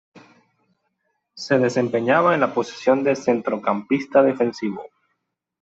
[1.35, 4.83] Se desempeñaba en la posición de centrocampista defensivo.